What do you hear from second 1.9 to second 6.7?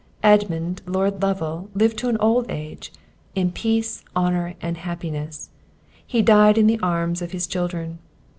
to old age, in peace, honour and happiness; and died in